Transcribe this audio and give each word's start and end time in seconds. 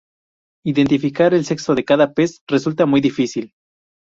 Identificar 0.65 1.35
el 1.35 1.45
sexo 1.45 1.75
de 1.75 1.85
cada 1.85 2.11
pez 2.15 2.41
resulta 2.47 2.87
muy 2.87 3.01
difícil. 3.01 3.51